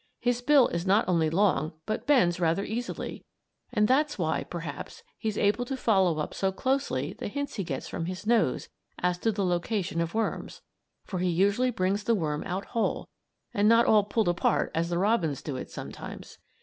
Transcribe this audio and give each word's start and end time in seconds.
His 0.19 0.41
bill 0.41 0.67
is 0.69 0.87
not 0.87 1.07
only 1.07 1.29
long, 1.29 1.73
but 1.85 2.07
bends 2.07 2.39
rather 2.39 2.65
easily 2.65 3.23
and 3.71 3.87
that's 3.87 4.17
why, 4.17 4.43
perhaps, 4.45 5.03
he's 5.19 5.37
able 5.37 5.63
to 5.65 5.77
follow 5.77 6.17
up 6.17 6.33
so 6.33 6.51
closely 6.51 7.13
the 7.13 7.27
hints 7.27 7.57
he 7.57 7.63
gets 7.63 7.87
from 7.87 8.05
his 8.07 8.25
nose 8.25 8.67
as 8.97 9.19
to 9.19 9.31
the 9.31 9.45
location 9.45 10.01
of 10.01 10.15
worms, 10.15 10.63
for 11.05 11.19
he 11.19 11.29
usually 11.29 11.69
brings 11.69 12.03
the 12.05 12.15
worm 12.15 12.43
out 12.47 12.65
whole, 12.73 13.09
and 13.53 13.69
not 13.69 13.85
all 13.85 14.03
pulled 14.03 14.27
apart 14.29 14.71
as 14.73 14.89
the 14.89 14.97
robins 14.97 15.43
do 15.43 15.55
it 15.55 15.69
sometimes. 15.69 16.39